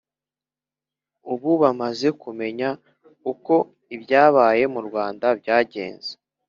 [1.33, 2.69] ubu bamaze kumenya
[3.31, 3.53] uko
[3.95, 6.11] ibyabaye murwanda byagenze